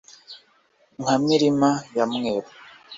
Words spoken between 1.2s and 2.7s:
mirima ya mweru